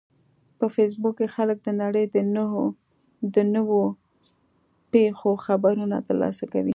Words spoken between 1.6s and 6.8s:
د نړۍ د نوو پیښو خبرونه ترلاسه کوي